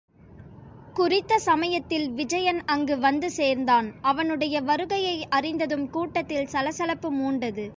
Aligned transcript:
குறித்த 0.93 1.33
சமயத்தில் 1.39 2.07
விஜயன் 2.11 2.61
அங்கு 2.65 2.99
வந்து 2.99 3.31
சேர்ந்தான் 3.31 3.87
அவனுடைய 4.01 4.61
வருகையை 4.61 5.27
அறிந்ததும் 5.29 5.89
கூட்டத்தில் 5.89 6.47
சலசலப்பு 6.47 7.11
மூண்டது. 7.13 7.67